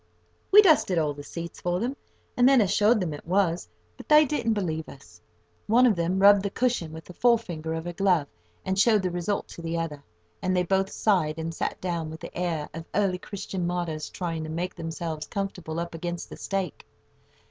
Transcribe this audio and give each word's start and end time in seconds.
We 0.49 0.63
dusted 0.63 0.97
all 0.97 1.13
the 1.13 1.21
seats 1.21 1.61
for 1.61 1.79
them, 1.79 1.95
and 2.35 2.49
then 2.49 2.59
assured 2.59 2.99
them 2.99 3.11
that 3.11 3.19
it 3.19 3.27
was, 3.27 3.69
but 3.97 4.09
they 4.09 4.25
didn't 4.25 4.55
believe 4.55 4.89
us. 4.89 5.21
One 5.67 5.85
of 5.85 5.95
them 5.95 6.17
rubbed 6.17 6.41
the 6.41 6.49
cushion 6.49 6.91
with 6.91 7.05
the 7.05 7.13
forefinger 7.13 7.75
of 7.75 7.85
her 7.85 7.93
glove, 7.93 8.25
and 8.65 8.79
showed 8.79 9.03
the 9.03 9.11
result 9.11 9.47
to 9.49 9.61
the 9.61 9.77
other, 9.77 10.03
and 10.41 10.57
they 10.57 10.63
both 10.63 10.89
sighed, 10.89 11.37
and 11.37 11.53
sat 11.53 11.79
down, 11.79 12.09
with 12.09 12.21
the 12.21 12.35
air 12.35 12.67
of 12.73 12.85
early 12.95 13.19
Christian 13.19 13.67
martyrs 13.67 14.09
trying 14.09 14.43
to 14.43 14.49
make 14.49 14.73
themselves 14.73 15.27
comfortable 15.27 15.79
up 15.79 15.93
against 15.93 16.31
the 16.31 16.35
stake. 16.37 16.87